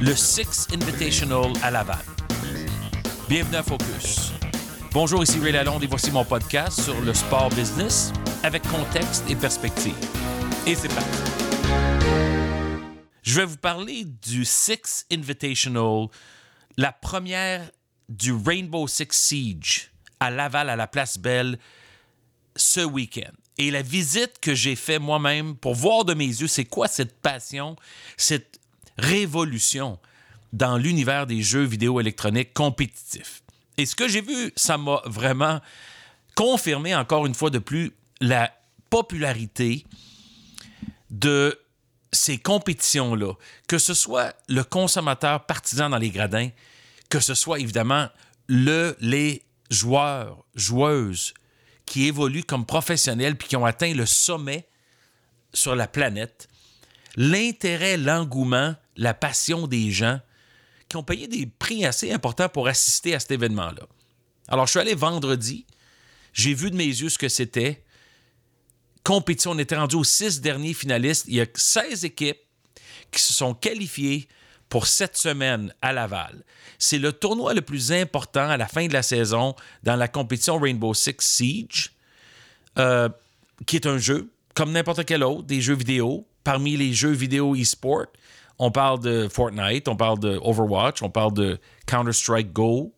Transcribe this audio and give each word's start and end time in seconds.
le 0.00 0.14
Six 0.14 0.68
Invitational 0.72 1.52
à 1.62 1.70
Laval. 1.70 1.98
Bienvenue 3.28 3.56
à 3.56 3.62
Focus. 3.62 4.32
Bonjour, 4.92 5.22
ici 5.22 5.38
Ray 5.38 5.52
Lalonde 5.52 5.84
et 5.84 5.86
voici 5.86 6.10
mon 6.10 6.24
podcast 6.24 6.80
sur 6.80 6.98
le 7.02 7.12
sport 7.12 7.50
business 7.50 8.10
avec 8.42 8.62
contexte 8.62 9.28
et 9.28 9.36
perspective. 9.36 9.94
Et 10.66 10.74
c'est 10.74 10.88
parti. 10.88 11.22
Je 13.22 13.36
vais 13.36 13.44
vous 13.44 13.58
parler 13.58 14.06
du 14.06 14.46
Six 14.46 15.04
Invitational, 15.12 16.06
la 16.78 16.92
première 16.92 17.70
du 18.08 18.32
Rainbow 18.32 18.88
Six 18.88 19.08
Siege 19.10 19.90
à 20.20 20.30
Laval, 20.30 20.70
à 20.70 20.76
la 20.76 20.86
Place 20.86 21.18
Belle, 21.18 21.58
ce 22.56 22.80
week-end. 22.80 23.32
Et 23.58 23.70
la 23.70 23.82
visite 23.82 24.38
que 24.40 24.54
j'ai 24.54 24.74
faite 24.74 25.02
moi-même 25.02 25.54
pour 25.54 25.74
voir 25.74 26.06
de 26.06 26.14
mes 26.14 26.24
yeux, 26.24 26.48
c'est 26.48 26.64
quoi 26.64 26.88
cette 26.88 27.20
passion, 27.20 27.76
cette 28.16 28.59
révolution 29.00 29.98
dans 30.52 30.76
l'univers 30.76 31.26
des 31.26 31.42
jeux 31.42 31.64
vidéo 31.64 32.00
électroniques 32.00 32.52
compétitifs. 32.52 33.42
Et 33.76 33.86
ce 33.86 33.94
que 33.94 34.08
j'ai 34.08 34.20
vu, 34.20 34.52
ça 34.56 34.78
m'a 34.78 35.00
vraiment 35.06 35.60
confirmé 36.34 36.94
encore 36.94 37.26
une 37.26 37.34
fois 37.34 37.50
de 37.50 37.58
plus 37.58 37.92
la 38.20 38.52
popularité 38.90 39.84
de 41.10 41.58
ces 42.12 42.38
compétitions-là, 42.38 43.34
que 43.68 43.78
ce 43.78 43.94
soit 43.94 44.34
le 44.48 44.64
consommateur 44.64 45.46
partisan 45.46 45.90
dans 45.90 45.98
les 45.98 46.10
gradins, 46.10 46.50
que 47.08 47.20
ce 47.20 47.34
soit 47.34 47.60
évidemment 47.60 48.08
le, 48.48 48.96
les 49.00 49.44
joueurs, 49.70 50.44
joueuses 50.54 51.34
qui 51.86 52.06
évoluent 52.06 52.44
comme 52.44 52.66
professionnels 52.66 53.36
puis 53.36 53.48
qui 53.48 53.56
ont 53.56 53.64
atteint 53.64 53.94
le 53.94 54.06
sommet 54.06 54.68
sur 55.52 55.74
la 55.74 55.86
planète, 55.86 56.48
l'intérêt, 57.16 57.96
l'engouement, 57.96 58.74
la 59.00 59.14
passion 59.14 59.66
des 59.66 59.90
gens 59.90 60.20
qui 60.88 60.96
ont 60.96 61.02
payé 61.02 61.26
des 61.26 61.46
prix 61.46 61.86
assez 61.86 62.12
importants 62.12 62.50
pour 62.50 62.68
assister 62.68 63.14
à 63.14 63.20
cet 63.20 63.30
événement-là. 63.30 63.82
Alors, 64.46 64.66
je 64.66 64.72
suis 64.72 64.80
allé 64.80 64.94
vendredi, 64.94 65.66
j'ai 66.34 66.52
vu 66.52 66.70
de 66.70 66.76
mes 66.76 66.84
yeux 66.84 67.08
ce 67.08 67.16
que 67.16 67.28
c'était. 67.28 67.82
Compétition, 69.02 69.52
on 69.52 69.58
était 69.58 69.76
rendu 69.76 69.96
aux 69.96 70.04
six 70.04 70.42
derniers 70.42 70.74
finalistes. 70.74 71.24
Il 71.28 71.34
y 71.34 71.40
a 71.40 71.46
16 71.52 72.04
équipes 72.04 72.40
qui 73.10 73.22
se 73.22 73.32
sont 73.32 73.54
qualifiées 73.54 74.28
pour 74.68 74.86
cette 74.86 75.16
semaine 75.16 75.72
à 75.80 75.92
Laval. 75.94 76.44
C'est 76.78 76.98
le 76.98 77.12
tournoi 77.12 77.54
le 77.54 77.62
plus 77.62 77.92
important 77.92 78.50
à 78.50 78.58
la 78.58 78.68
fin 78.68 78.86
de 78.86 78.92
la 78.92 79.02
saison 79.02 79.56
dans 79.82 79.96
la 79.96 80.08
compétition 80.08 80.58
Rainbow 80.58 80.92
Six 80.92 81.16
Siege, 81.20 81.92
euh, 82.78 83.08
qui 83.66 83.76
est 83.76 83.86
un 83.86 83.98
jeu 83.98 84.30
comme 84.54 84.72
n'importe 84.72 85.06
quel 85.06 85.24
autre, 85.24 85.44
des 85.44 85.62
jeux 85.62 85.74
vidéo. 85.74 86.26
Parmi 86.44 86.76
les 86.76 86.92
jeux 86.92 87.12
vidéo 87.12 87.54
e-sport, 87.54 88.06
on 88.60 88.70
parle 88.70 89.00
de 89.00 89.26
Fortnite, 89.26 89.88
on 89.88 89.96
parle 89.96 90.18
de 90.20 90.38
Overwatch, 90.42 91.02
on 91.02 91.08
parle 91.08 91.32
de 91.32 91.58
Counter-Strike 91.86 92.52
Go, 92.52 92.92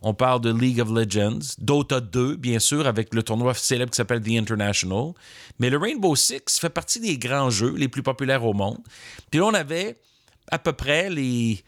on 0.00 0.14
parle 0.14 0.40
de 0.40 0.52
League 0.52 0.80
of 0.80 0.90
Legends, 0.90 1.56
Dota 1.58 2.00
2, 2.00 2.36
bien 2.36 2.60
sûr, 2.60 2.86
avec 2.86 3.12
le 3.12 3.24
tournoi 3.24 3.52
célèbre 3.54 3.90
qui 3.90 3.96
s'appelle 3.96 4.22
The 4.22 4.38
International. 4.38 5.12
Mais 5.58 5.70
le 5.70 5.78
Rainbow 5.78 6.14
Six 6.14 6.60
fait 6.60 6.70
partie 6.70 7.00
des 7.00 7.18
grands 7.18 7.50
jeux 7.50 7.74
les 7.76 7.88
plus 7.88 8.04
populaires 8.04 8.44
au 8.44 8.52
monde. 8.52 8.78
Puis 9.28 9.40
là, 9.40 9.46
on 9.46 9.54
avait 9.54 9.98
à 10.52 10.60
peu 10.60 10.72
près 10.72 11.10
les 11.10 11.64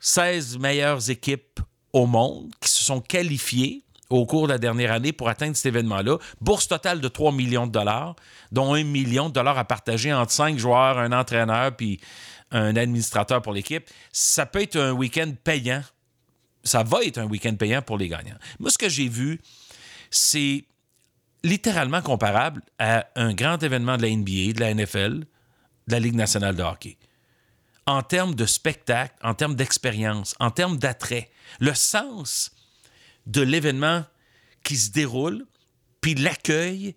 16 0.00 0.58
meilleures 0.58 1.10
équipes 1.10 1.60
au 1.92 2.06
monde 2.06 2.50
qui 2.60 2.70
se 2.70 2.82
sont 2.82 3.02
qualifiées 3.02 3.84
au 4.08 4.24
cours 4.26 4.46
de 4.46 4.52
la 4.52 4.58
dernière 4.58 4.92
année 4.92 5.12
pour 5.12 5.28
atteindre 5.28 5.56
cet 5.56 5.66
événement-là. 5.66 6.18
Bourse 6.40 6.68
totale 6.68 7.00
de 7.00 7.08
3 7.08 7.32
millions 7.32 7.66
de 7.66 7.72
dollars, 7.72 8.16
dont 8.52 8.74
1 8.74 8.84
million 8.84 9.28
de 9.28 9.34
dollars 9.34 9.58
à 9.58 9.64
partager 9.64 10.12
entre 10.12 10.32
5 10.32 10.58
joueurs, 10.58 10.98
un 10.98 11.12
entraîneur 11.12 11.76
puis 11.76 12.00
un 12.50 12.76
administrateur 12.76 13.42
pour 13.42 13.52
l'équipe. 13.52 13.88
Ça 14.12 14.46
peut 14.46 14.62
être 14.62 14.76
un 14.76 14.92
week-end 14.92 15.32
payant. 15.42 15.82
Ça 16.62 16.82
va 16.82 17.02
être 17.04 17.18
un 17.18 17.26
week-end 17.26 17.54
payant 17.56 17.82
pour 17.82 17.98
les 17.98 18.08
gagnants. 18.08 18.38
Moi, 18.58 18.70
ce 18.70 18.78
que 18.78 18.88
j'ai 18.88 19.08
vu, 19.08 19.40
c'est 20.10 20.64
littéralement 21.42 22.00
comparable 22.00 22.62
à 22.78 23.06
un 23.16 23.34
grand 23.34 23.62
événement 23.62 23.96
de 23.96 24.02
la 24.02 24.10
NBA, 24.10 24.54
de 24.54 24.60
la 24.60 24.74
NFL, 24.74 25.24
de 25.86 25.92
la 25.92 26.00
Ligue 26.00 26.14
nationale 26.14 26.56
de 26.56 26.62
hockey 26.62 26.96
en 27.86 28.02
termes 28.02 28.34
de 28.34 28.46
spectacle, 28.46 29.14
en 29.22 29.34
termes 29.34 29.54
d'expérience, 29.54 30.34
en 30.40 30.50
termes 30.50 30.78
d'attrait. 30.78 31.30
Le 31.60 31.74
sens 31.74 32.52
de 33.26 33.42
l'événement 33.42 34.04
qui 34.62 34.76
se 34.76 34.90
déroule, 34.90 35.46
puis 36.00 36.14
l'accueil, 36.14 36.94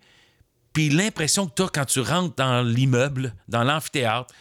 puis 0.72 0.88
l'impression 0.88 1.46
que 1.46 1.54
tu 1.54 1.62
as 1.62 1.68
quand 1.68 1.84
tu 1.84 2.00
rentres 2.00 2.36
dans 2.36 2.66
l'immeuble, 2.66 3.34
dans 3.48 3.64
l'amphithéâtre, 3.64 4.34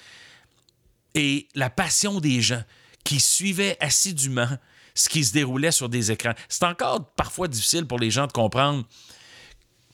et 1.17 1.49
la 1.55 1.71
passion 1.71 2.21
des 2.21 2.41
gens 2.41 2.61
qui 3.03 3.19
suivaient 3.19 3.75
assidûment 3.79 4.57
ce 4.93 5.09
qui 5.09 5.25
se 5.25 5.33
déroulait 5.33 5.71
sur 5.71 5.89
des 5.89 6.11
écrans. 6.11 6.33
C'est 6.47 6.63
encore 6.63 7.11
parfois 7.15 7.47
difficile 7.47 7.85
pour 7.85 7.99
les 7.99 8.11
gens 8.11 8.27
de 8.27 8.31
comprendre 8.31 8.85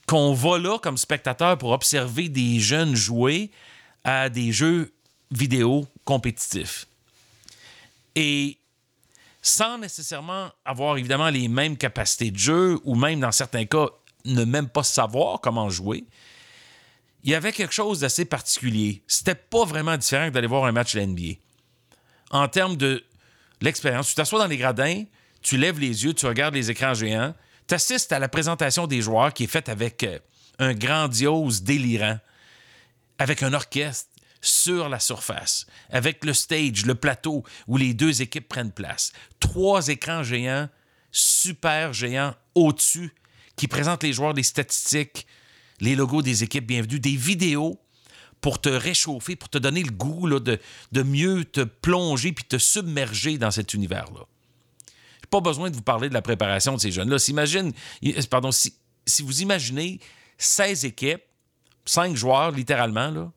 qu'on 0.06 0.34
va 0.34 0.60
là 0.60 0.78
comme 0.80 0.98
spectateur 0.98 1.58
pour 1.58 1.72
observer 1.72 2.28
des 2.28 2.60
jeunes 2.60 2.94
jouer 2.94 3.52
à 4.04 4.30
des 4.30 4.52
jeux 4.52 4.94
vidéo 5.32 5.88
compétitif. 6.04 6.88
Et 8.16 8.58
sans 9.42 9.78
nécessairement 9.78 10.50
avoir 10.66 10.98
évidemment 10.98 11.30
les 11.30 11.48
mêmes 11.48 11.78
capacités 11.78 12.32
de 12.32 12.38
jeu 12.38 12.80
ou 12.84 12.96
même 12.96 13.22
dans 13.22 13.32
certains 13.32 13.66
cas 13.66 13.88
ne 14.26 14.44
même 14.44 14.68
pas 14.68 14.84
savoir 14.84 15.40
comment 15.40 15.70
jouer, 15.70 16.06
il 17.24 17.32
y 17.32 17.36
avait 17.36 17.54
quelque 17.54 17.74
chose 17.74 18.02
d'assez 18.02 18.26
particulier. 18.26 19.04
C'était 19.08 19.36
pas 19.36 19.66
vraiment 19.66 19.98
différent 19.98 20.30
d'aller 20.30 20.48
voir 20.48 20.66
un 20.66 20.72
match 20.72 20.94
de 20.94 21.02
l'NBA. 21.02 21.40
En 22.32 22.48
termes 22.48 22.76
de 22.76 23.04
l'expérience, 23.62 24.10
tu 24.10 24.16
t'assois 24.16 24.40
dans 24.40 24.48
les 24.48 24.58
gradins, 24.58 25.04
tu 25.42 25.58
lèves 25.58 25.80
les 25.80 26.04
yeux, 26.04 26.14
tu 26.14 26.26
regardes 26.26 26.54
les 26.54 26.70
écrans 26.70 26.94
géants, 26.94 27.34
tu 27.68 27.76
assistes 27.76 28.12
à 28.12 28.20
la 28.20 28.28
présentation 28.28 28.88
des 28.88 29.02
joueurs 29.02 29.34
qui 29.34 29.46
est 29.46 29.48
faite 29.48 29.70
avec 29.70 30.04
euh, 30.04 30.20
un 30.60 30.74
grandiose 30.74 31.64
délirant, 31.64 32.20
avec 33.20 33.44
un 33.44 33.54
orchestre, 33.54 34.10
sur 34.44 34.90
la 34.90 35.00
surface, 35.00 35.66
avec 35.90 36.26
le 36.26 36.34
stage, 36.34 36.86
le 36.86 36.96
plateau 36.96 37.44
où 37.66 37.78
les 37.78 37.94
deux 37.94 38.22
équipes 38.22 38.50
prennent 38.50 38.74
place. 38.74 39.14
Trois 39.40 39.88
écrans 39.88 40.22
géants, 40.22 40.68
super 41.12 41.94
géants 41.94 42.36
au-dessus, 42.54 43.16
qui 43.56 43.70
présentent 43.70 44.04
les 44.04 44.12
joueurs 44.12 44.34
des 44.34 44.44
statistiques, 44.44 45.26
les 45.80 45.96
logos 45.96 46.22
des 46.22 46.44
équipes 46.44 46.68
bienvenues, 46.68 47.00
des 47.00 47.16
vidéos 47.16 47.80
pour 48.42 48.60
te 48.60 48.70
réchauffer, 48.70 49.36
pour 49.36 49.50
te 49.50 49.58
donner 49.58 49.84
le 49.84 49.92
goût 49.92 50.28
de, 50.30 50.60
mieux 51.04 51.46
te 51.46 51.62
plonger 51.62 52.34
puis 52.34 52.44
te 52.44 52.58
submerger 52.58 53.38
dans 53.38 53.52
cet 53.52 53.74
univers-là. 53.74 54.26
Pas 55.30 55.40
besoin 55.40 55.70
de 55.70 55.76
vous 55.76 55.82
parler 55.82 56.10
de 56.10 56.14
la 56.14 56.22
préparation 56.22 56.76
de 56.76 56.80
ces 56.80 56.92
jeunes-là. 56.92 57.20
Si, 57.20 57.34
si 59.06 59.22
vous 59.22 59.42
imaginez 59.42 60.00
16 60.38 60.86
équipes, 60.86 61.24
5 61.86 62.16
joueurs 62.16 62.52
littéralement, 62.52 63.32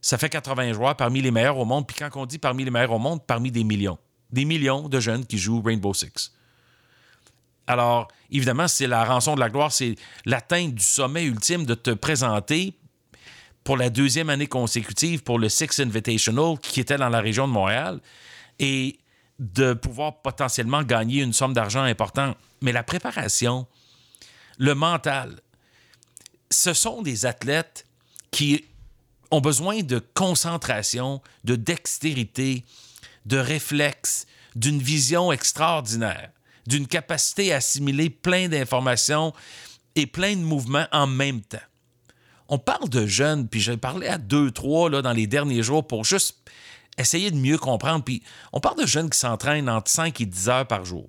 ça 0.00 0.18
fait 0.18 0.28
80 0.28 0.74
joueurs 0.74 0.96
parmi 0.96 1.22
les 1.22 1.30
meilleurs 1.30 1.58
au 1.58 1.64
monde. 1.64 1.86
Puis 1.86 1.96
quand 1.98 2.10
on 2.16 2.26
dit 2.26 2.38
parmi 2.38 2.64
les 2.64 2.70
meilleurs 2.70 2.92
au 2.92 2.98
monde, 2.98 3.24
parmi 3.26 3.50
des 3.50 3.64
millions. 3.64 3.98
Des 4.30 4.44
millions 4.44 4.88
de 4.90 5.00
jeunes 5.00 5.24
qui 5.24 5.38
jouent 5.38 5.62
Rainbow 5.62 5.94
Six. 5.94 6.32
Alors, 7.66 8.08
évidemment, 8.30 8.68
c'est 8.68 8.86
la 8.86 9.04
rançon 9.04 9.34
de 9.34 9.40
la 9.40 9.48
gloire, 9.48 9.72
c'est 9.72 9.94
l'atteinte 10.26 10.74
du 10.74 10.82
sommet 10.82 11.24
ultime 11.24 11.64
de 11.64 11.74
te 11.74 11.90
présenter 11.90 12.74
pour 13.62 13.78
la 13.78 13.88
deuxième 13.88 14.28
année 14.28 14.46
consécutive 14.46 15.22
pour 15.22 15.38
le 15.38 15.48
Six 15.48 15.80
Invitational 15.80 16.58
qui 16.60 16.80
était 16.80 16.98
dans 16.98 17.08
la 17.08 17.20
région 17.20 17.48
de 17.48 17.52
Montréal 17.52 18.00
et 18.58 18.98
de 19.38 19.72
pouvoir 19.72 20.20
potentiellement 20.20 20.82
gagner 20.82 21.22
une 21.22 21.32
somme 21.32 21.54
d'argent 21.54 21.82
importante. 21.82 22.36
Mais 22.60 22.72
la 22.72 22.82
préparation, 22.82 23.66
le 24.58 24.74
mental, 24.74 25.40
ce 26.50 26.72
sont 26.72 27.02
des 27.02 27.26
athlètes 27.26 27.86
qui 28.30 28.64
ont 29.30 29.40
besoin 29.40 29.82
de 29.82 29.98
concentration, 30.14 31.20
de 31.44 31.56
dextérité, 31.56 32.64
de 33.26 33.38
réflexe, 33.38 34.26
d'une 34.54 34.78
vision 34.78 35.32
extraordinaire, 35.32 36.30
d'une 36.66 36.86
capacité 36.86 37.52
à 37.52 37.56
assimiler 37.56 38.10
plein 38.10 38.48
d'informations 38.48 39.32
et 39.94 40.06
plein 40.06 40.34
de 40.34 40.40
mouvements 40.40 40.86
en 40.92 41.06
même 41.06 41.40
temps. 41.42 41.58
On 42.48 42.58
parle 42.58 42.88
de 42.88 43.06
jeunes, 43.06 43.48
puis 43.48 43.60
j'ai 43.60 43.76
parlé 43.76 44.06
à 44.06 44.18
deux, 44.18 44.50
trois 44.50 44.90
là, 44.90 45.02
dans 45.02 45.12
les 45.12 45.26
derniers 45.26 45.62
jours 45.62 45.86
pour 45.86 46.04
juste 46.04 46.38
essayer 46.98 47.30
de 47.30 47.36
mieux 47.36 47.58
comprendre. 47.58 48.04
Puis 48.04 48.22
on 48.52 48.60
parle 48.60 48.80
de 48.80 48.86
jeunes 48.86 49.10
qui 49.10 49.18
s'entraînent 49.18 49.68
entre 49.68 49.90
5 49.90 50.20
et 50.20 50.26
10 50.26 50.48
heures 50.48 50.66
par 50.66 50.84
jour, 50.84 51.08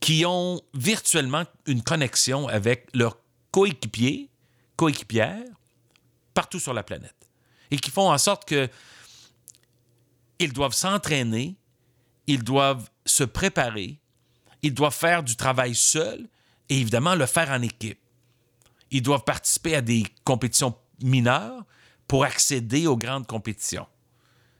qui 0.00 0.24
ont 0.26 0.60
virtuellement 0.74 1.44
une 1.66 1.82
connexion 1.82 2.48
avec 2.48 2.88
leurs 2.94 3.18
coéquipiers, 3.52 4.30
coéquipières, 4.76 5.44
partout 6.34 6.58
sur 6.58 6.74
la 6.74 6.82
planète 6.82 7.20
et 7.70 7.78
qui 7.78 7.90
font 7.90 8.10
en 8.10 8.18
sorte 8.18 8.44
que 8.44 8.68
ils 10.38 10.52
doivent 10.52 10.74
s'entraîner, 10.74 11.56
ils 12.26 12.42
doivent 12.42 12.88
se 13.04 13.24
préparer, 13.24 14.00
ils 14.62 14.74
doivent 14.74 14.94
faire 14.94 15.22
du 15.22 15.36
travail 15.36 15.74
seul 15.74 16.28
et 16.68 16.80
évidemment 16.80 17.14
le 17.14 17.26
faire 17.26 17.50
en 17.50 17.62
équipe. 17.62 17.98
Ils 18.90 19.02
doivent 19.02 19.24
participer 19.24 19.76
à 19.76 19.80
des 19.80 20.04
compétitions 20.24 20.74
mineures 21.02 21.64
pour 22.06 22.24
accéder 22.24 22.86
aux 22.86 22.96
grandes 22.96 23.26
compétitions. 23.26 23.86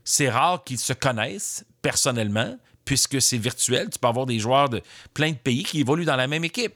c'est 0.04 0.30
rare 0.30 0.64
qu'ils 0.64 0.78
se 0.78 0.92
connaissent 0.92 1.64
personnellement, 1.82 2.56
puisque 2.84 3.20
c'est 3.20 3.38
virtuel. 3.38 3.90
Tu 3.90 3.98
peux 3.98 4.08
avoir 4.08 4.26
des 4.26 4.38
joueurs 4.38 4.68
de 4.68 4.82
plein 5.14 5.30
de 5.30 5.36
pays 5.36 5.62
qui 5.62 5.80
évoluent 5.80 6.04
dans 6.04 6.16
la 6.16 6.26
même 6.26 6.44
équipe. 6.44 6.74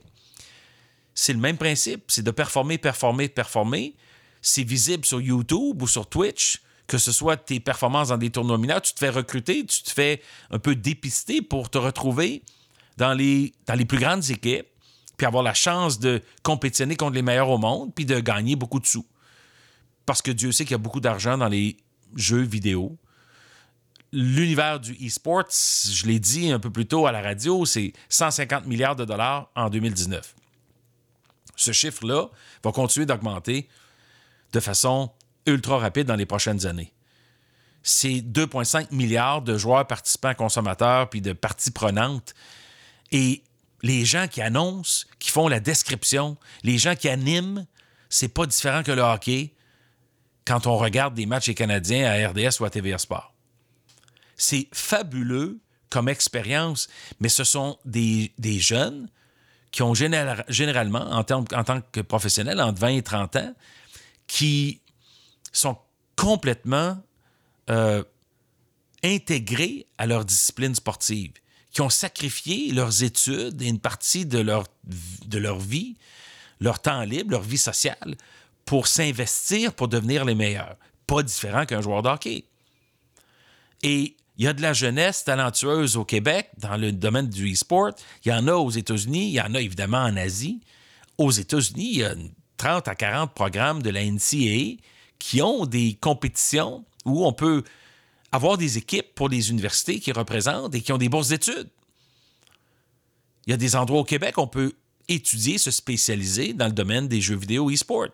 C'est 1.15 1.33
le 1.33 1.39
même 1.39 1.57
principe, 1.57 2.05
c'est 2.09 2.23
de 2.23 2.31
performer, 2.31 2.79
performer, 2.79 3.29
performer. 3.29 3.95
C'est 4.43 4.63
visible 4.63 5.05
sur 5.05 5.21
YouTube 5.21 5.81
ou 5.81 5.87
sur 5.87 6.09
Twitch, 6.09 6.61
que 6.87 6.99
ce 6.99 7.13
soit 7.13 7.37
tes 7.37 7.61
performances 7.61 8.09
dans 8.09 8.19
des 8.19 8.31
tournois 8.31 8.59
mineurs, 8.59 8.83
tu 8.83 8.93
te 8.93 8.99
fais 8.99 9.09
recruter, 9.09 9.65
tu 9.65 9.83
te 9.83 9.91
fais 9.91 10.21
un 10.51 10.59
peu 10.59 10.75
dépister 10.75 11.41
pour 11.41 11.71
te 11.71 11.79
retrouver 11.79 12.43
dans 12.97 13.13
les, 13.13 13.53
dans 13.67 13.75
les 13.75 13.85
plus 13.85 13.99
grandes 13.99 14.31
équipes, 14.31 14.67
puis 15.17 15.27
avoir 15.27 15.43
la 15.43 15.55
chance 15.55 15.99
de 15.99 16.23
compétitionner 16.43 16.97
contre 16.97 17.15
les 17.15 17.23
meilleurs 17.23 17.51
au 17.51 17.59
monde, 17.59 17.95
puis 17.95 18.05
de 18.05 18.19
gagner 18.21 18.57
beaucoup 18.57 18.81
de 18.81 18.87
sous. 18.87 19.07
Parce 20.07 20.23
que 20.23 20.31
Dieu 20.31 20.53
sait 20.53 20.65
qu'il 20.65 20.73
y 20.73 20.75
a 20.75 20.79
beaucoup 20.79 21.01
d'argent 21.01 21.39
dans 21.39 21.49
les 21.49 21.77
jeux 22.17 22.43
vidéo. 22.43 22.99
L'univers 24.13 24.79
du 24.79 24.93
e-sport, 25.07 25.45
je 25.51 26.07
l'ai 26.07 26.21
dit 26.21 26.53
un 26.53 26.61
peu 26.61 26.71
plus 26.71 26.87
tôt 26.87 27.07
à 27.07 27.13
la 27.13 27.21
radio, 27.21 27.65
c'est 27.65 27.93
150 28.09 28.67
milliards 28.67 28.97
de 28.97 29.05
dollars 29.05 29.51
en 29.57 29.71
2019. 29.71 30.35
Ce 31.57 31.73
chiffre-là 31.73 32.29
va 32.63 32.73
continuer 32.73 33.07
d'augmenter 33.07 33.69
de 34.53 34.61
façon 34.61 35.11
ultra 35.47 35.79
rapide 35.79 36.07
dans 36.07 36.17
les 36.17 36.27
prochaines 36.27 36.67
années. 36.67 36.93
C'est 37.83 38.21
2,5 38.21 38.95
milliards 38.95 39.43
de 39.43 39.59
joueurs 39.59 39.87
participants 39.87 40.35
consommateurs 40.35 41.11
puis 41.11 41.21
de 41.21 41.33
parties 41.33 41.71
prenantes. 41.71 42.35
Et 43.13 43.43
les 43.83 44.05
gens 44.05 44.29
qui 44.29 44.41
annoncent, 44.41 45.07
qui 45.19 45.31
font 45.31 45.49
la 45.49 45.61
description, 45.61 46.37
les 46.63 46.79
gens 46.79 46.95
qui 46.95 47.09
animent, 47.09 47.67
c'est 48.09 48.29
pas 48.29 48.47
différent 48.47 48.83
que 48.83 48.93
le 48.93 49.03
hockey 49.03 49.53
quand 50.47 50.67
on 50.67 50.77
regarde 50.77 51.15
des 51.15 51.27
matchs 51.27 51.47
des 51.47 51.55
Canadiens 51.55 52.07
à 52.07 52.29
RDS 52.29 52.61
ou 52.61 52.65
à 52.65 52.71
TVA 52.71 52.99
Sport. 52.99 53.33
C'est 54.37 54.69
fabuleux 54.73 55.61
comme 55.91 56.09
expérience, 56.09 56.89
mais 57.21 57.29
ce 57.29 57.45
sont 57.45 57.79
des, 57.85 58.33
jeunes 58.59 59.09
qui 59.71 59.83
ont 59.83 59.95
généralement, 59.95 61.11
en, 61.11 61.21
en 61.21 61.65
tant 61.65 61.81
que 61.93 62.01
professionnels, 62.01 62.61
entre 62.61 62.81
20 62.81 62.89
et 62.89 63.03
30 63.03 63.37
ans, 63.37 63.55
qui 64.27 64.81
sont 65.53 65.79
complètement 66.17 66.99
euh, 67.71 68.03
intégrés 69.03 69.87
à 69.99 70.07
leur 70.07 70.25
discipline 70.25 70.75
sportive, 70.75 71.33
qui 71.75 71.81
ont 71.81 71.91
sacrifié 71.91 72.73
leurs 72.73 73.03
études 73.03 73.61
et 73.61 73.67
une 73.67 73.81
partie 73.81 74.25
de 74.25 74.39
leur, 74.39 75.59
vie, 75.59 75.97
leur 76.61 76.81
temps 76.81 77.03
libre, 77.03 77.33
leur 77.33 77.43
vie 77.43 77.59
sociale, 77.59 78.17
pour 78.65 78.87
s'investir 78.87 79.75
pour 79.75 79.89
devenir 79.89 80.25
les 80.25 80.37
meilleurs. 80.37 80.77
Pas 81.07 81.23
différent 81.25 81.67
qu'un 81.67 81.83
joueur 81.83 82.03
de 82.03 82.09
hockey. 82.09 82.45
Et 83.83 84.17
il 84.39 84.45
y 84.45 84.49
a 84.49 84.53
de 84.53 84.63
la 84.63 84.73
jeunesse 84.73 85.25
talentueuse 85.25 85.97
au 85.97 86.05
Québec 86.05 86.51
dans 86.59 86.77
le 86.77 86.93
domaine 86.93 87.29
du 87.29 87.53
e-sport. 87.53 87.91
Il 88.25 88.29
y 88.29 88.33
en 88.33 88.47
a 88.47 88.55
aux 88.55 88.71
États-Unis, 88.71 89.29
il 89.29 89.35
y 89.35 89.41
en 89.41 89.55
a 89.55 89.61
évidemment 89.61 90.03
en 90.05 90.17
Asie. 90.17 90.61
Aux 91.19 91.33
États-Unis, 91.33 91.91
il 91.93 91.99
y 91.99 92.05
a 92.05 92.15
30 92.57 92.87
à 92.87 92.95
40 92.95 93.35
programmes 93.35 93.83
de 93.83 93.91
la 93.91 94.05
NCAA 94.05 94.81
qui 95.19 95.43
ont 95.43 95.67
des 95.67 95.99
compétitions 96.01 96.85
où 97.05 97.27
on 97.27 97.33
peut 97.33 97.65
avoir 98.35 98.59
des 98.59 98.79
équipes 98.79 99.15
pour 99.15 99.29
les 99.29 99.51
universités 99.51 100.01
qui 100.01 100.13
représentent 100.13 100.75
et 100.75 100.81
qui 100.81 100.93
ont 100.93 100.99
des 100.99 101.09
bourses 101.09 101.29
d'études. 101.29 101.69
Il 103.47 103.51
y 103.51 103.55
a 103.55 103.57
des 103.57 103.77
endroits 103.77 104.01
au 104.01 104.05
Québec 104.05 104.39
où 104.39 104.43
on 104.43 104.47
peut 104.47 104.73
étudier, 105.09 105.59
se 105.59 105.71
spécialiser 105.71 106.55
dans 106.55 106.67
le 106.67 106.73
domaine 106.73 107.09
des 107.09 107.21
jeux 107.21 107.37
vidéo 107.37 107.71
e-sport. 107.71 108.09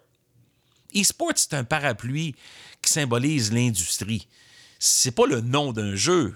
E-sport, 0.97 1.33
c'est 1.37 1.55
un 1.55 1.63
parapluie 1.63 2.35
qui 2.83 2.93
symbolise 2.93 3.53
l'industrie 3.53 4.27
c'est 4.81 5.13
pas 5.13 5.27
le 5.27 5.43
nom 5.43 5.73
d'un 5.73 5.95
jeu. 5.95 6.35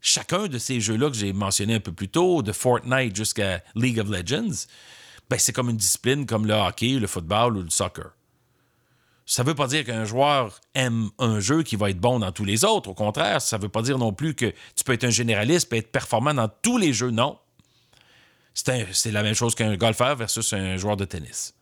Chacun 0.00 0.46
de 0.46 0.58
ces 0.58 0.80
jeux-là 0.80 1.10
que 1.10 1.16
j'ai 1.16 1.32
mentionné 1.32 1.74
un 1.74 1.80
peu 1.80 1.92
plus 1.92 2.08
tôt, 2.08 2.42
de 2.42 2.52
Fortnite 2.52 3.16
jusqu'à 3.16 3.62
League 3.74 3.98
of 3.98 4.08
Legends, 4.08 4.66
ben 5.28 5.38
c'est 5.38 5.52
comme 5.52 5.70
une 5.70 5.76
discipline 5.76 6.24
comme 6.24 6.46
le 6.46 6.54
hockey, 6.54 6.98
le 7.00 7.06
football 7.06 7.56
ou 7.56 7.62
le 7.62 7.70
soccer. 7.70 8.12
Ça 9.26 9.42
ne 9.42 9.48
veut 9.48 9.54
pas 9.54 9.66
dire 9.66 9.84
qu'un 9.84 10.04
joueur 10.04 10.60
aime 10.74 11.10
un 11.18 11.40
jeu 11.40 11.62
qui 11.62 11.76
va 11.76 11.90
être 11.90 11.98
bon 11.98 12.18
dans 12.18 12.30
tous 12.30 12.44
les 12.44 12.64
autres. 12.64 12.90
Au 12.90 12.94
contraire, 12.94 13.40
ça 13.40 13.56
ne 13.56 13.62
veut 13.62 13.70
pas 13.70 13.80
dire 13.80 13.96
non 13.96 14.12
plus 14.12 14.34
que 14.34 14.52
tu 14.76 14.84
peux 14.84 14.92
être 14.92 15.04
un 15.04 15.10
généraliste 15.10 15.72
et 15.72 15.78
être 15.78 15.90
performant 15.90 16.34
dans 16.34 16.48
tous 16.48 16.76
les 16.76 16.92
jeux. 16.92 17.10
Non. 17.10 17.38
C'est 18.52 19.10
la 19.10 19.22
même 19.22 19.34
chose 19.34 19.54
qu'un 19.54 19.76
golfeur 19.76 20.14
versus 20.16 20.52
un 20.52 20.76
joueur 20.76 20.96
de 20.96 21.04
tennis. 21.04 21.54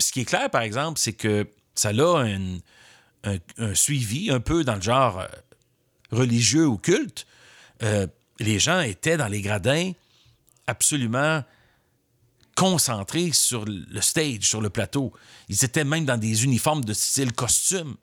Ce 0.00 0.10
qui 0.10 0.20
est 0.20 0.24
clair, 0.24 0.50
par 0.50 0.62
exemple, 0.62 0.98
c'est 0.98 1.12
que 1.12 1.46
ça 1.74 1.90
a 1.90 1.92
une, 1.92 2.60
un, 3.24 3.74
suivi 3.74 4.30
un 4.30 4.40
peu 4.40 4.64
dans 4.64 4.76
le 4.76 4.80
genre 4.80 5.20
euh, 5.20 5.26
religieux 6.10 6.66
ou 6.66 6.76
culte, 6.76 7.26
euh, 7.82 8.06
les 8.40 8.58
gens 8.58 8.80
étaient 8.80 9.16
dans 9.16 9.28
les 9.28 9.42
gradins 9.42 9.92
absolument 10.66 11.42
concentrés 12.58 13.30
sur 13.30 13.64
le 13.66 14.00
stage, 14.00 14.42
sur 14.42 14.60
le 14.60 14.68
plateau. 14.68 15.12
Ils 15.48 15.64
étaient 15.64 15.84
même 15.84 16.04
dans 16.04 16.16
des 16.16 16.42
uniformes 16.42 16.84
de 16.84 16.92
style 16.92 17.32
costume. 17.32 17.94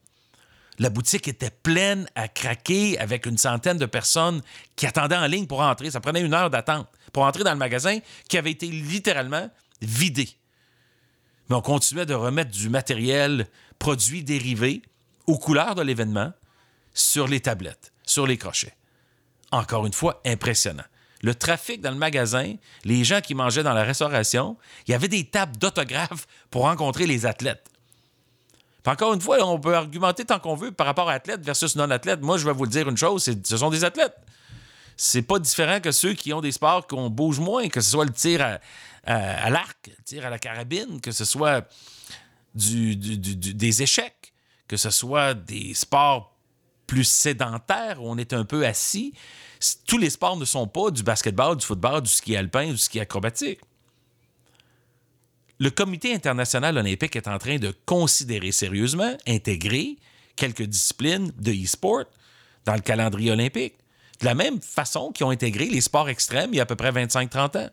La 0.80 0.90
boutique 0.90 1.28
était 1.28 1.52
pleine 1.52 2.08
à 2.16 2.30
craquer 2.30 2.98
avec 2.98 3.26
une 3.26 3.38
centaine 3.38 3.78
de 3.78 3.86
personnes 3.86 4.42
qui 4.78 4.86
attendaient 4.86 5.18
en 5.18 5.28
ligne 5.28 5.46
pour 5.46 5.60
entrer. 5.60 5.92
Ça 5.92 6.00
prenait 6.00 6.22
une 6.22 6.34
heure 6.34 6.50
d'attente 6.50 6.88
pour 7.12 7.24
entrer 7.24 7.44
dans 7.44 7.52
le 7.52 7.58
magasin 7.58 8.00
qui 8.30 8.38
avait 8.38 8.52
été 8.52 8.68
littéralement 8.68 9.52
vidé. 9.82 10.30
Mais 11.50 11.58
on 11.58 11.62
continuait 11.62 12.06
de 12.06 12.14
remettre 12.14 12.52
du 12.52 12.70
matériel, 12.70 13.48
produit 13.78 14.24
dérivé, 14.24 14.84
aux 15.28 15.38
couleurs 15.38 15.76
de 15.76 15.82
l'événement 15.82 16.32
sur 16.94 17.28
les 17.28 17.42
tablettes, 17.42 17.92
sur 18.06 18.26
les 18.26 18.38
crochets. 18.38 18.78
Encore 19.52 19.86
une 19.86 19.94
fois, 19.94 20.22
impressionnant. 20.26 20.86
Le 21.26 21.34
trafic 21.34 21.82
dans 21.82 21.90
le 21.90 21.98
magasin, 21.98 22.54
les 22.84 23.04
gens 23.04 23.20
qui 23.20 23.34
mangeaient 23.34 23.64
dans 23.64 23.74
la 23.74 23.84
restauration, 23.84 24.58
il 24.88 24.92
y 24.92 24.94
avait 24.94 25.08
des 25.08 25.24
tables 25.26 25.58
d'autographes 25.58 26.28
pour 26.52 26.62
rencontrer 26.62 27.08
les 27.08 27.26
athlètes. 27.26 27.68
encore 28.86 29.12
une 29.12 29.22
fois, 29.22 29.44
on 29.44 29.60
peut 29.60 29.76
argumenter 29.76 30.24
tant 30.24 30.38
qu'on 30.38 30.54
veut 30.54 30.72
par 30.72 30.86
rapport 30.86 31.10
à 31.10 31.14
athlètes 31.14 31.44
versus 31.44 31.76
non-athlètes. 31.76 32.22
Moi, 32.22 32.38
je 32.38 32.46
vais 32.46 32.54
vous 32.54 32.66
le 32.66 32.70
dire 32.70 32.88
une 32.88 32.96
chose, 32.96 33.24
ce 33.44 33.58
sont 33.58 33.72
des 33.72 33.84
athlètes. 33.84 34.16
C'est 34.98 35.24
pas 35.24 35.40
différent 35.40 35.80
que 35.80 35.92
ceux 35.92 36.14
qui 36.14 36.32
ont 36.32 36.42
des 36.42 36.52
sports 36.52 36.86
qu'on 36.86 37.10
bouge 37.10 37.40
moins, 37.40 37.70
que 37.70 37.82
ce 37.82 37.90
soit 37.90 38.06
le 38.06 38.14
tir 38.14 38.60
à, 39.04 39.50
l'arc, 39.50 39.88
le 39.88 40.04
tir 40.04 40.28
à 40.28 40.30
la 40.30 40.38
carabine, 40.38 41.02
que 41.02 41.12
ce 41.12 41.26
soit 41.26 41.68
des 42.54 43.82
échecs 43.82 44.34
que 44.68 44.78
ce 44.78 44.90
soit 44.90 45.34
des 45.34 45.74
sports 45.74 46.36
plus 46.88 47.04
sédentaires 47.04 48.02
où 48.02 48.10
on 48.10 48.18
est 48.18 48.34
un 48.34 48.46
peu 48.46 48.66
assis, 48.66 49.14
tous 49.88 49.98
les 49.98 50.10
sports 50.10 50.38
ne 50.38 50.46
sont 50.46 50.68
pas 50.68 50.92
du 50.92 51.04
basketball, 51.04 51.58
du 51.58 51.66
football, 51.66 52.02
du 52.02 52.10
ski 52.10 52.36
alpin, 52.36 52.72
du 52.72 52.78
ski 52.78 53.00
acrobatique. 53.00 53.60
Le 55.60 55.70
Comité 55.70 56.14
international 56.14 56.78
olympique 56.78 57.16
est 57.16 57.28
en 57.28 57.38
train 57.38 57.58
de 57.58 57.74
considérer 57.86 58.52
sérieusement, 58.52 59.16
intégrer 59.26 59.98
quelques 60.36 60.64
disciplines 60.64 61.32
de 61.38 61.52
e-sport 61.54 62.06
dans 62.66 62.74
le 62.74 62.82
calendrier 62.82 63.32
olympique, 63.32 63.76
de 64.20 64.26
la 64.26 64.36
même 64.36 64.62
façon 64.62 65.12
qu'ils 65.12 65.26
ont 65.26 65.30
intégré 65.30 65.66
les 65.66 65.82
sports 65.82 66.10
extrêmes 66.10 66.54
il 66.54 66.58
y 66.58 66.60
a 66.60 66.64
à 66.64 66.66
peu 66.66 66.76
près 66.76 66.92
25-30 66.92 67.58
ans 67.58 67.70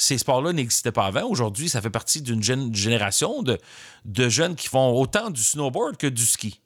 ces 0.00 0.16
sports-là 0.16 0.54
n'existaient 0.54 0.92
pas 0.92 1.04
avant. 1.04 1.24
Aujourd'hui, 1.24 1.68
ça 1.68 1.82
fait 1.82 1.90
partie 1.90 2.22
d'une 2.22 2.42
génération 2.42 3.42
de, 3.42 3.58
jeunes 4.30 4.56
qui 4.56 4.66
font 4.66 4.98
autant 4.98 5.28
du 5.28 5.42
snowboard 5.42 5.98
que 5.98 6.06
du 6.06 6.24
ski. 6.24 6.58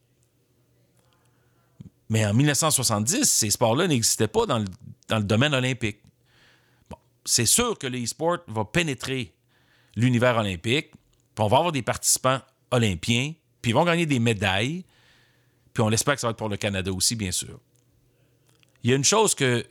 Mais 2.14 2.25
en 2.25 2.33
1970, 2.33 3.25
ces 3.25 3.50
sports-là 3.50 3.88
n'existaient 3.88 4.28
pas 4.28 4.47
dans 4.47 4.61
le, 4.61 5.23
domaine 5.25 5.52
olympique. 5.52 5.99
c'est 7.25 7.44
sûr 7.44 7.76
que 7.76 7.88
l'e-sport 7.88 8.38
va 8.47 8.64
pénétrer 8.64 9.35
l'univers 9.97 10.37
olympique, 10.37 10.92
puis 10.92 11.44
on 11.44 11.49
va 11.49 11.56
avoir 11.56 11.73
des 11.73 11.83
participants 11.83 12.40
olympiens, 12.71 13.35
puis 13.61 13.73
ils 13.73 13.75
vont 13.75 13.85
gagner 13.85 14.06
des 14.06 14.21
médailles, 14.21 14.85
puis 15.73 15.83
on 15.83 15.90
espère 15.90 16.14
que 16.14 16.21
ça 16.21 16.28
va 16.28 16.30
être 16.30 16.37
pour 16.37 16.49
le 16.49 16.56
Canada 16.56 16.92
aussi, 16.92 17.16
bien 17.16 17.33
sûr. 17.33 17.59
Il 18.85 18.90
y 18.90 18.92
a 18.92 18.97
une 18.97 19.02
chose 19.02 19.35
que 19.35 19.66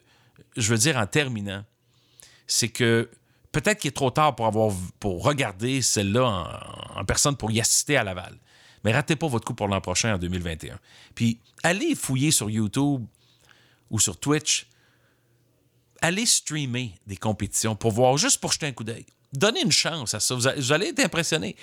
je 0.57 0.69
veux 0.69 0.77
dire 0.77 0.97
en 0.97 1.07
terminant, 1.07 1.63
c'est 2.45 2.67
que 2.67 3.09
peut-être 3.53 3.79
qu'il 3.79 3.88
est 3.88 3.95
trop 3.95 4.12
tard 4.12 4.35
pour, 4.35 4.47
avoir, 4.47 4.75
pour 5.00 5.23
regarder 5.23 5.81
celle-là 5.81 6.51
en, 6.97 7.05
personne, 7.05 7.38
pour 7.38 7.51
y 7.51 7.62
assister 7.62 7.95
à 7.95 8.03
Laval. 8.03 8.38
Mais 8.83 8.93
ratez 8.93 9.15
pas 9.15 9.27
votre 9.27 9.45
coup 9.45 9.53
pour 9.53 9.67
l'an 9.67 9.81
prochain, 9.81 10.15
en 10.15 10.17
2021. 10.17 10.79
Puis, 11.15 11.39
allez 11.63 11.95
fouiller 11.95 12.31
sur 12.31 12.49
YouTube 12.49 13.05
ou 13.89 13.99
sur 13.99 14.19
Twitch. 14.19 14.67
Allez 16.01 16.25
streamer 16.25 16.93
des 17.07 17.15
compétitions 17.15 17.75
pour 17.75 17.91
voir, 17.91 18.17
juste 18.17 18.41
pour 18.41 18.51
jeter 18.51 18.67
un 18.67 18.73
coup 18.73 18.83
d'œil. 18.83 19.05
Donnez 19.31 19.61
une 19.61 19.71
chance 19.71 20.13
à 20.13 20.19
ça. 20.19 20.35
Vous 20.35 20.71
allez 20.71 20.87
être 20.87 20.99
impressionné. 20.99 21.55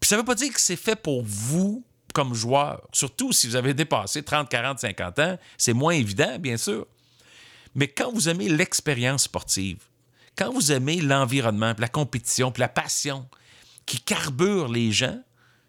Puis, 0.00 0.08
ça 0.08 0.16
ne 0.16 0.20
veut 0.20 0.26
pas 0.26 0.34
dire 0.34 0.52
que 0.52 0.60
c'est 0.60 0.76
fait 0.76 0.96
pour 0.96 1.22
vous 1.24 1.84
comme 2.14 2.32
joueur. 2.32 2.88
Surtout 2.92 3.32
si 3.32 3.46
vous 3.46 3.56
avez 3.56 3.74
dépassé 3.74 4.22
30, 4.22 4.48
40, 4.48 4.78
50 4.78 5.18
ans. 5.18 5.38
C'est 5.58 5.74
moins 5.74 5.92
évident, 5.92 6.38
bien 6.38 6.56
sûr. 6.56 6.86
Mais 7.74 7.88
quand 7.88 8.10
vous 8.10 8.30
aimez 8.30 8.48
l'expérience 8.48 9.24
sportive, 9.24 9.80
quand 10.34 10.50
vous 10.50 10.72
aimez 10.72 11.02
l'environnement, 11.02 11.74
la 11.78 11.88
compétition, 11.88 12.52
la 12.56 12.68
passion 12.68 13.28
qui 13.84 14.00
carbure 14.00 14.68
les 14.68 14.92
gens, 14.92 15.20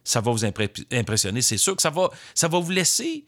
ça 0.07 0.21
va 0.21 0.31
vous 0.31 0.45
impressionner. 0.45 1.41
C'est 1.41 1.57
sûr 1.57 1.75
que 1.75 1.81
ça 1.81 1.89
va, 1.89 2.09
ça 2.33 2.47
va 2.47 2.59
vous 2.59 2.71
laisser 2.71 3.25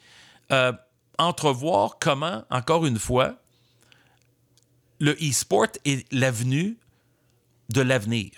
euh, 0.51 0.71
entrevoir 1.17 1.97
comment, 1.99 2.45
encore 2.49 2.85
une 2.85 2.97
fois, 2.97 3.35
le 4.99 5.11
e-sport 5.21 5.67
est 5.83 6.09
l'avenue 6.13 6.77
de 7.69 7.81
l'avenir. 7.81 8.31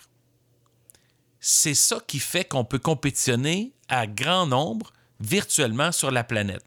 C'est 1.40 1.76
ça 1.76 2.00
qui 2.06 2.18
fait 2.18 2.44
qu'on 2.46 2.66
peut 2.66 2.80
compétitionner 2.80 3.74
à 3.88 4.08
grand 4.08 4.48
nombre 4.48 4.92
virtuellement 5.20 5.92
sur 5.92 6.10
la 6.10 6.24
planète. 6.24 6.66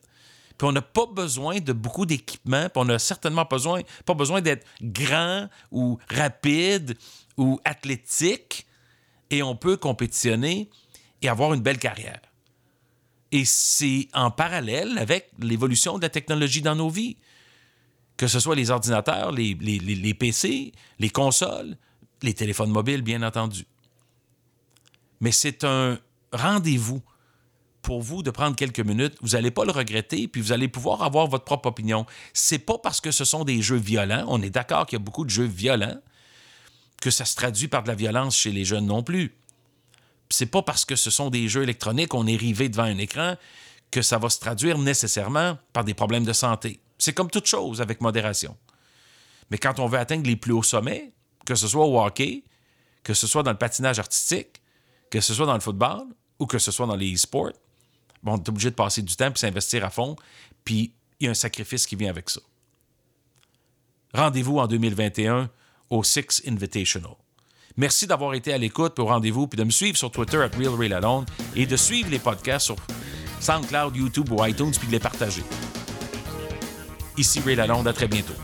Puis 0.56 0.68
on 0.68 0.72
n'a 0.72 0.82
pas 0.82 1.06
besoin 1.06 1.58
de 1.58 1.72
beaucoup 1.72 2.06
d'équipements, 2.06 2.68
puis 2.68 2.76
on 2.76 2.84
n'a 2.84 3.00
certainement 3.00 3.46
besoin, 3.50 3.80
pas 4.06 4.14
besoin 4.14 4.40
d'être 4.40 4.64
grand 4.80 5.48
ou 5.72 5.98
rapide 6.08 6.96
ou 7.36 7.58
athlétique, 7.64 8.64
et 9.30 9.42
on 9.42 9.56
peut 9.56 9.76
compétitionner 9.76 10.70
et 11.24 11.28
avoir 11.28 11.54
une 11.54 11.62
belle 11.62 11.78
carrière. 11.78 12.20
Et 13.32 13.44
c'est 13.44 14.08
en 14.12 14.30
parallèle 14.30 14.96
avec 14.98 15.30
l'évolution 15.40 15.96
de 15.96 16.02
la 16.02 16.08
technologie 16.08 16.62
dans 16.62 16.76
nos 16.76 16.88
vies. 16.88 17.16
Que 18.16 18.28
ce 18.28 18.38
soit 18.38 18.54
les 18.54 18.70
ordinateurs, 18.70 19.32
les, 19.32 20.14
PC, 20.14 20.72
les 21.00 21.10
consoles, 21.10 21.76
les 22.22 22.32
téléphones 22.32 22.70
mobiles, 22.70 23.02
bien 23.02 23.22
entendu. 23.22 23.66
Mais 25.20 25.32
c'est 25.32 25.64
un 25.64 25.98
rendez-vous 26.32 27.02
pour 27.82 28.02
vous 28.02 28.22
de 28.22 28.30
prendre 28.30 28.54
quelques 28.54 28.80
minutes. 28.80 29.16
Vous 29.20 29.30
n'allez 29.30 29.50
pas 29.50 29.64
le 29.64 29.72
regretter, 29.72 30.28
puis 30.28 30.40
vous 30.40 30.52
allez 30.52 30.68
pouvoir 30.68 31.02
avoir 31.02 31.26
votre 31.26 31.44
propre 31.44 31.68
opinion. 31.68 32.06
C'est 32.32 32.60
pas 32.60 32.78
parce 32.78 33.00
que 33.00 33.10
ce 33.10 33.24
sont 33.24 33.44
des 33.44 33.60
jeux 33.62 33.76
violents, 33.76 34.24
on 34.28 34.40
est 34.42 34.50
d'accord 34.50 34.86
qu'il 34.86 34.96
y 34.96 35.02
a 35.02 35.04
beaucoup 35.04 35.24
de 35.24 35.30
jeux 35.30 35.44
violents, 35.44 35.98
que 37.00 37.10
ça 37.10 37.24
se 37.24 37.34
traduit 37.34 37.66
par 37.66 37.82
de 37.82 37.88
la 37.88 37.94
violence 37.96 38.36
chez 38.36 38.52
les 38.52 38.64
jeunes 38.64 38.86
non 38.86 39.02
plus 39.02 39.34
c'est 40.34 40.46
pas 40.46 40.62
parce 40.62 40.84
que 40.84 40.96
ce 40.96 41.10
sont 41.10 41.30
des 41.30 41.48
jeux 41.48 41.62
électroniques, 41.62 42.14
on 42.14 42.26
est 42.26 42.36
rivé 42.36 42.68
devant 42.68 42.84
un 42.84 42.98
écran, 42.98 43.36
que 43.90 44.02
ça 44.02 44.18
va 44.18 44.28
se 44.28 44.40
traduire 44.40 44.78
nécessairement 44.78 45.58
par 45.72 45.84
des 45.84 45.94
problèmes 45.94 46.24
de 46.24 46.32
santé. 46.32 46.80
C'est 46.98 47.12
comme 47.12 47.30
toute 47.30 47.46
chose 47.46 47.80
avec 47.80 48.00
modération. 48.00 48.56
Mais 49.50 49.58
quand 49.58 49.78
on 49.78 49.86
veut 49.86 49.98
atteindre 49.98 50.26
les 50.26 50.36
plus 50.36 50.52
hauts 50.52 50.62
sommets, 50.62 51.12
que 51.46 51.54
ce 51.54 51.68
soit 51.68 51.84
au 51.84 52.00
hockey, 52.00 52.42
que 53.02 53.14
ce 53.14 53.26
soit 53.26 53.42
dans 53.42 53.52
le 53.52 53.58
patinage 53.58 53.98
artistique, 53.98 54.62
que 55.10 55.20
ce 55.20 55.34
soit 55.34 55.46
dans 55.46 55.54
le 55.54 55.60
football 55.60 56.06
ou 56.38 56.46
que 56.46 56.58
ce 56.58 56.72
soit 56.72 56.86
dans 56.86 56.96
les 56.96 57.14
e-sports, 57.14 57.52
on 58.24 58.36
est 58.36 58.48
obligé 58.48 58.70
de 58.70 58.74
passer 58.74 59.02
du 59.02 59.14
temps 59.14 59.30
et 59.30 59.38
s'investir 59.38 59.84
à 59.84 59.90
fond, 59.90 60.16
puis 60.64 60.94
il 61.20 61.26
y 61.26 61.28
a 61.28 61.30
un 61.30 61.34
sacrifice 61.34 61.86
qui 61.86 61.94
vient 61.94 62.10
avec 62.10 62.30
ça. 62.30 62.40
Rendez-vous 64.14 64.58
en 64.58 64.66
2021 64.66 65.50
au 65.90 66.02
Six 66.02 66.42
Invitational. 66.46 67.16
Merci 67.76 68.06
d'avoir 68.06 68.34
été 68.34 68.52
à 68.52 68.58
l'écoute 68.58 68.98
au 69.00 69.06
rendez-vous, 69.06 69.48
puis 69.48 69.58
de 69.58 69.64
me 69.64 69.70
suivre 69.70 69.96
sur 69.96 70.10
Twitter 70.10 70.36
at 70.36 70.56
RealRailAlone 70.56 71.24
et 71.56 71.66
de 71.66 71.76
suivre 71.76 72.08
les 72.08 72.20
podcasts 72.20 72.66
sur 72.66 72.76
SoundCloud, 73.40 73.96
YouTube 73.96 74.30
ou 74.30 74.44
iTunes, 74.44 74.70
puis 74.78 74.86
de 74.86 74.92
les 74.92 75.00
partager. 75.00 75.42
Ici 77.16 77.40
Ray 77.40 77.56
Lalonde, 77.56 77.88
à 77.88 77.92
très 77.92 78.06
bientôt. 78.06 78.34